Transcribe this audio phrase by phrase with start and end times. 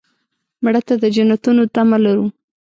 [0.63, 2.27] مړه ته د جنتونو تمه لرو